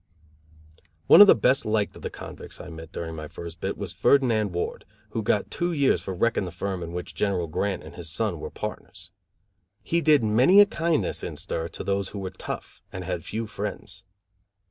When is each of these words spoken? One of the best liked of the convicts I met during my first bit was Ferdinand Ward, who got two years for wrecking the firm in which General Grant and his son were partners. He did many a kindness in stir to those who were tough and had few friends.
One 1.05 1.21
of 1.21 1.27
the 1.27 1.35
best 1.35 1.63
liked 1.63 1.95
of 1.95 2.01
the 2.01 2.09
convicts 2.09 2.59
I 2.59 2.69
met 2.69 2.91
during 2.91 3.15
my 3.15 3.27
first 3.27 3.61
bit 3.61 3.77
was 3.77 3.93
Ferdinand 3.93 4.51
Ward, 4.51 4.83
who 5.11 5.21
got 5.21 5.51
two 5.51 5.71
years 5.73 6.01
for 6.01 6.15
wrecking 6.15 6.45
the 6.45 6.51
firm 6.51 6.81
in 6.81 6.91
which 6.91 7.13
General 7.13 7.45
Grant 7.45 7.83
and 7.83 7.93
his 7.93 8.09
son 8.09 8.39
were 8.39 8.49
partners. 8.49 9.11
He 9.83 10.01
did 10.01 10.23
many 10.23 10.59
a 10.59 10.65
kindness 10.65 11.21
in 11.23 11.35
stir 11.35 11.67
to 11.67 11.83
those 11.83 12.09
who 12.09 12.17
were 12.17 12.31
tough 12.31 12.81
and 12.91 13.03
had 13.03 13.23
few 13.23 13.45
friends. 13.45 14.03